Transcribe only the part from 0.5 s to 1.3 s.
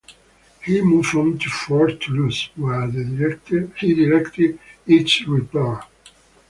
He moved